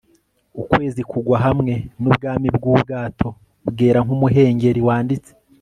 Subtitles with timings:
[0.61, 3.27] ukwezi kugwa hamwe nubwami bwubwato,
[3.69, 5.31] bwera nkumuhengeri-wanditse